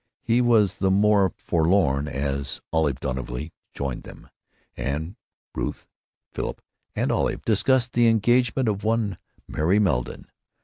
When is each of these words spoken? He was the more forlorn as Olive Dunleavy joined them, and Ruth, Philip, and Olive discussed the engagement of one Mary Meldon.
He 0.23 0.41
was 0.41 0.73
the 0.79 0.89
more 0.89 1.31
forlorn 1.37 2.07
as 2.07 2.59
Olive 2.73 2.99
Dunleavy 2.99 3.53
joined 3.75 4.01
them, 4.01 4.29
and 4.75 5.15
Ruth, 5.53 5.85
Philip, 6.33 6.59
and 6.95 7.11
Olive 7.11 7.45
discussed 7.45 7.93
the 7.93 8.07
engagement 8.07 8.67
of 8.67 8.83
one 8.83 9.19
Mary 9.47 9.77
Meldon. 9.77 10.31